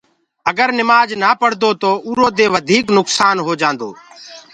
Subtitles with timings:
[0.49, 3.89] اگر نمآج نآ پڙدو تو اُرو دي وڌيٚڪ نُڪسآن هو جآندو